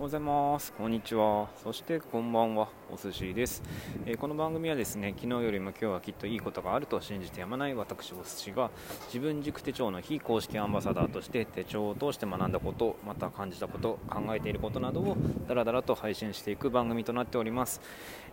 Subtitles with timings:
[0.00, 0.72] おはようございます。
[0.74, 1.48] こんにちは。
[1.60, 2.68] そしてこんばんは。
[2.88, 3.64] お寿司です、
[4.06, 8.70] えー、この番組はですね昨日よりも今日はきっといいことがあると信じてやまない私お寿司が
[9.06, 15.16] 自分軸手帳の非公式アンバサダーとして手帳を通して学んだことまた感じたこと考えていることなどを
[15.48, 17.80] ダラダラと配信していく番組となっております。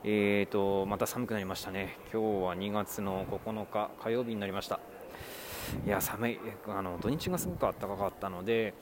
[0.04, 1.98] えーとまた寒くなりましたね。
[2.14, 4.80] 今日は2月の9日火曜日になりました。
[5.84, 6.40] いや寒い。
[6.68, 8.76] あの土日がすごく暖かかったので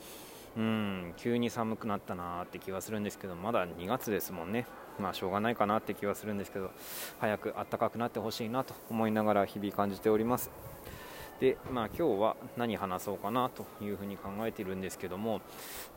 [0.56, 4.68] うん急に寒くなったなって気はするんですけどまだ2月ですもんね。
[5.00, 6.70] まあしょうがないかなって気はするんですけど
[7.20, 10.52] 早く暖かくなってほしいなと思いながら日々感じております。
[11.40, 15.42] でまあ今日は何話そうかなというふうに考えているんですけども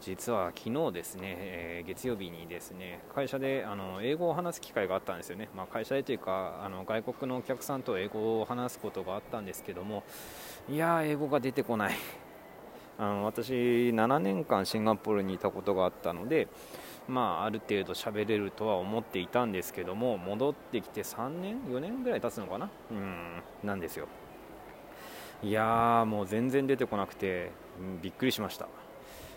[0.01, 10.05] 実は昨日ですね、えー、月曜日にですね会社であの英語を話す機会があったんですよね、まあ、会社でというかあの外国のお客さんと英語を話すことがあったんですけども
[10.69, 12.26] いや英語が出てこない。
[12.99, 13.53] あの私、
[13.91, 16.49] 7年間シンガポールにいたことがあったので、
[17.09, 24.09] まあ、ある程度喋れるとは思っていたんですけども戻ってきて3年、4年ぐらい経つのかな、うんなんですよ。
[25.43, 28.67] いやーもう全然出てこなくて、うん、びっくりしました。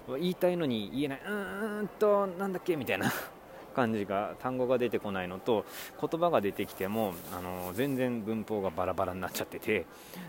[0.07, 2.75] 言いたいのに言えない、うーんと、なんだっけ？
[2.75, 3.11] みたいな
[3.79, 5.63] 感じが単語が出てこないのと
[6.01, 9.85] 言葉が出てきてもあの全然文法がバラバラになっちゃってて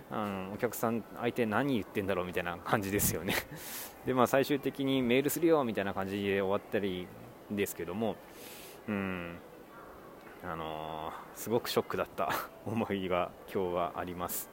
[0.09, 3.35] あのお客さん相手何言ってんだろうみたいな感じですよね。
[4.07, 7.09] でまあ最終的にメールするよみたいな感じで終わったり
[7.51, 8.15] ですけども
[8.89, 9.37] うん
[10.43, 12.31] あの、すごくショックだった
[12.65, 14.49] 思いが今日はあります。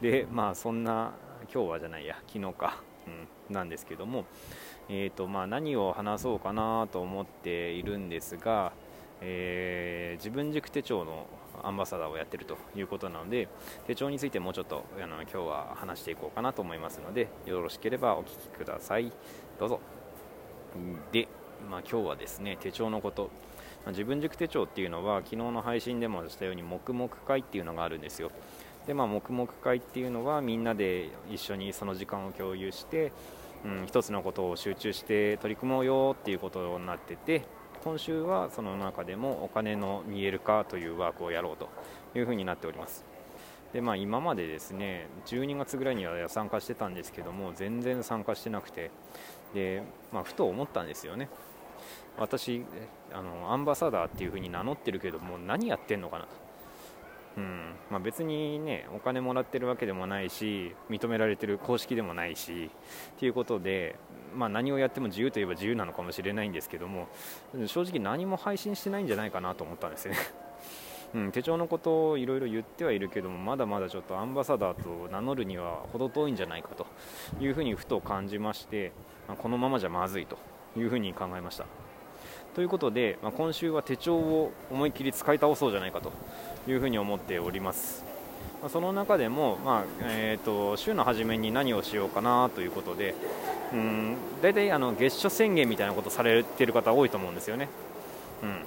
[0.00, 1.12] でまあそんな
[1.54, 2.82] 今日はじゃないや昨日か、
[3.50, 4.24] なんですけども
[4.90, 8.72] えーとまあ、何を話そうかなと思っているんですが、
[9.20, 11.26] えー、自分軸手帳の
[11.62, 13.48] アンバサダーをやっているということなので
[13.86, 19.12] 手帳についてもうちょっとあの今日は話していこうかなと思いますのでよろしければお聞きください。
[19.58, 19.80] どうぞ。
[21.12, 21.28] で、
[21.70, 23.30] まあ、今日はですね手帳のこと、
[23.88, 28.30] 自分軸手帳っていうのは昨日の配信でもしたように黙々会っていうのがあるんですよ。
[28.88, 33.12] で、まあ、黙々会っていうのはみんなで一緒にその時間を共有して
[33.64, 37.42] うん、一つのことを集中して取り組もうよっていうことになってて
[37.82, 41.68] 今週はその中でもお金の見える化というワークをやろうと
[42.16, 43.04] いうふうになっております。
[43.72, 48.90] で、まあ、今までですね12月ぐらいには参加してたんですけども全然参加してなくて
[49.54, 49.82] で、
[50.12, 51.28] まあ、ふと思ったんですよね。
[52.16, 52.64] 私
[53.12, 56.47] あのアンバサダーっていうふうに名乗ってるけども何やってんのかなと。
[57.38, 62.68] うんまあ、別にねお金もらってるわけでもないし認められてる公式でもないし
[63.18, 63.94] ということで、
[64.34, 67.06] まあ、何をやっても自由といえば自由なのかもしれないんですけども
[67.66, 70.16] 正直何も配信してないんじゃないかなと思ったんですね。
[71.14, 76.86] うん、手帳のことをいろいろ言ってはいるけどもまだまだちょっとアンバサダーと名乗るには程遠いんじゃないかと
[77.40, 78.92] いうふうにふと感じまして、
[79.26, 80.36] まあ、このままじゃまずいと
[80.76, 81.64] いうふうに考えました。
[82.58, 86.10] ということで、まあ、今週は手帳を思いっきり使い倒そうじゃないかと
[86.68, 88.04] いうふに思っております。
[88.60, 93.14] まあ、その中でも、まあえーと、週の初めに何をしようかなということで、
[93.72, 97.68] うん大体あの月初宣言みたいなことされてる方多いと思うんですよね。
[98.42, 98.64] うん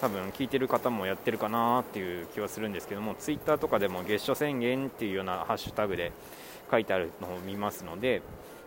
[0.00, 6.12] 多分聞いてる方もやってるかなっていう気はするんですけどもツイッターとかでも月初宣言っていうようなハッシュタグで
[6.72, 8.22] 書いてあるのを見ますので、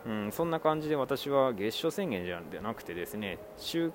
[0.06, 3.92] うん、そんな感じで私は月初宣言じゃなくてですね週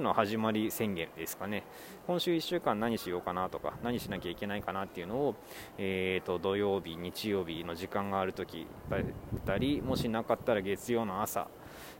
[0.00, 1.64] の始まり宣言ですかね。
[2.06, 5.34] 今週1週間何しようかなとか何しなきゃいけないかなっていうのを、
[5.76, 9.00] えーと、土曜日、日曜日の時間があるときだっ
[9.44, 11.48] たりもしなかったら月曜の朝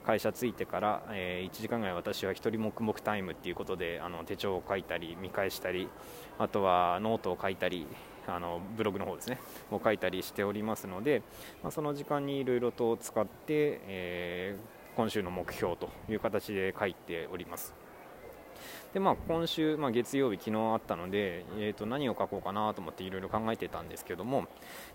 [0.04, 5.88] 会社着いてから、えー、1時間ぐらい私は1人黙々タイムっていうことであの手帳を書いたり見返したり
[6.38, 7.88] あとはノートを書いたり
[8.32, 9.38] あのブログの方ですね
[9.70, 11.22] を書いたりしておりますので、
[11.62, 17.74] まあ、その時間にいろいろと使って、えー、今週の目標という形で書いております。
[18.92, 24.46] でまあ、今週、まあ、月曜日、昨日あったので、えー、と何を書こうかなと思っていろいろ考えてたんですけども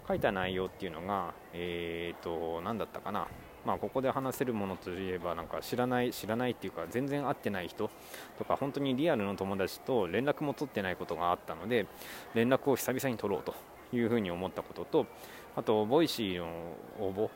[0.08, 3.28] 書いた内容っていうのが、えー、と何だったかな、
[3.66, 7.90] まあ、ここで話せるものといえばなんか知らない知らないっていうか全然会ってない人
[8.40, 11.86] とか本当にリアルの友達と連絡も取ってないことがあったので
[12.34, 13.54] 連絡を久々に取ろうと
[13.94, 15.06] いうふうに思ったことと
[15.56, 16.48] あと Voicy の
[17.00, 17.30] 応募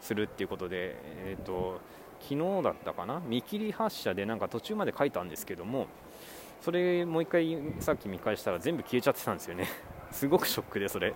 [0.00, 1.80] するっていうことで、えーと、
[2.20, 3.20] 昨日だったかな？
[3.26, 5.88] 見切り発車でなんか途中まで書いたんですけども
[6.62, 9.66] それもう1回さっき見返したら全部消えちゃってたんですよね。
[10.12, 11.14] すごくショックでそれ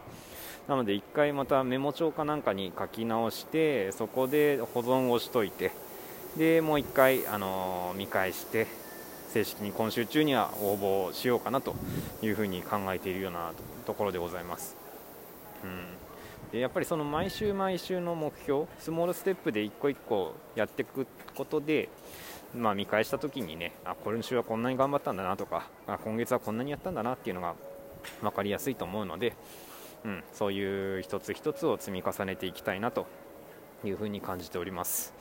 [0.69, 5.73] なので1回またメモ帳かなんかに書き直してそこで保存をしといて
[6.37, 8.67] でもう1回、あのー、見返して
[9.33, 11.75] 正式に今週中には応募しようかなと
[12.23, 13.53] いうふうに考えているような
[13.87, 14.77] ところでございます。
[15.65, 16.01] うん
[16.53, 21.07] でやっぱりその毎週毎週の目標スモールステップで一個一個やっていく
[21.37, 21.89] ことで
[22.55, 27.55] まあ、見返した時にねあ今週はこんなに頑張ったんだなとかあ今月はこんなにやったんだなっていうのが
[28.23, 29.35] 分かりやすいと思うので、
[30.05, 33.07] うん、そういう一つ一つを積み重ねていきたいなと
[33.85, 35.13] いうふうに感じております。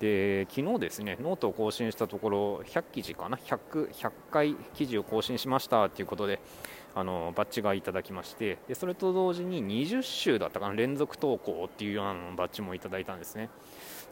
[0.00, 6.40] で昨日ですねノートを更新したところ100記事かな？100, 100回記事を更新しましたということで
[6.94, 10.74] あのバッジがいただきましてでそれと同時に20週だったかな？
[10.74, 13.50] 連続投稿っていうようなバッジもいただいたんですね。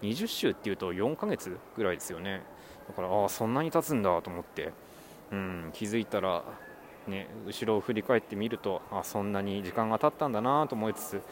[0.02, 2.42] 20週っていうと4ヶ月ぐらいですよね。
[2.86, 4.72] だからああそんなに経つんだと思って、
[5.32, 6.44] うん、気づいたら
[7.08, 11.22] ね、後ろを振り返ってみるとあそんなに時間が経ったんだなと思いつつ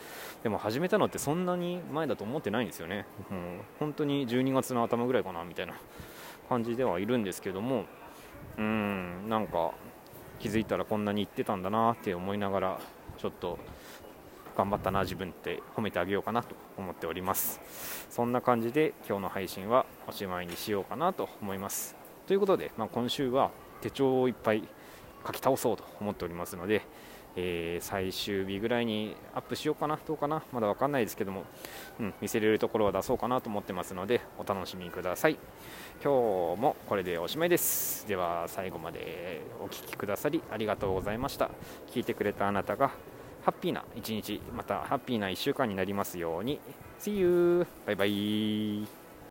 [0.43, 5.75] でも始めたのってそんなに前だと思ってないんですよね、うん、本当に12月の頭ぐらいかなみたいな
[6.49, 7.85] 感じではいるんですけども
[8.59, 9.73] うんなんか
[10.39, 12.81] 気づいたらこんなに言ってたんだなって思いながら
[13.19, 13.59] ちょっと
[14.57, 17.61] 頑張ったな自分って褒めてあげようかなと思っております。
[18.09, 21.95] そんな感じで今日の配信はおしまいにしようかなと思います。
[22.27, 23.51] ということで、まあ、今週は
[23.83, 24.67] 手帳をいっぱい
[25.27, 26.83] 書き倒そうと思っておりますので、
[27.37, 31.45] えー、最終日ぐらいにアップしようかな、どうかな、まだ分かんないですけども、
[32.01, 35.39] うん、見せれるところは出そうかなと思ってますので、お楽しみください。
[36.03, 38.09] 今日もこれでおしまいです。
[38.09, 41.51] では、最後までお聴きくださりありがとうございました。
[41.89, 42.89] 聞いてくれたあなたが、
[43.45, 46.59] ハッピーな一日、またハッピーな1週間になりますように。
[46.99, 47.67] See you!
[47.85, 49.06] バイバイ